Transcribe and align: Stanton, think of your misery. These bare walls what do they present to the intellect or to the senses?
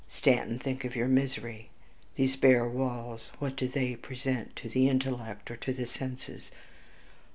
Stanton, 0.07 0.57
think 0.57 0.83
of 0.83 0.95
your 0.95 1.07
misery. 1.07 1.69
These 2.15 2.35
bare 2.35 2.67
walls 2.67 3.29
what 3.37 3.55
do 3.55 3.67
they 3.67 3.95
present 3.95 4.55
to 4.55 4.67
the 4.67 4.89
intellect 4.89 5.51
or 5.51 5.57
to 5.57 5.73
the 5.73 5.85
senses? 5.85 6.49